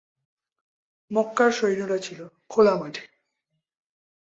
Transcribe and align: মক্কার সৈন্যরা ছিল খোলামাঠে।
মক্কার 1.11 1.51
সৈন্যরা 1.51 1.97
ছিল 1.97 2.19
খোলামাঠে। 2.49 3.03